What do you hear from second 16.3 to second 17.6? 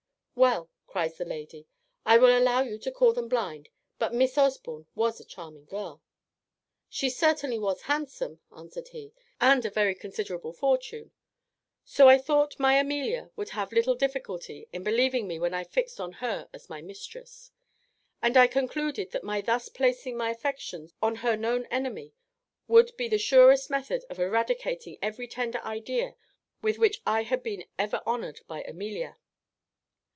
as my mistress.